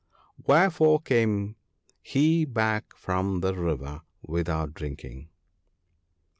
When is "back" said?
2.43-2.95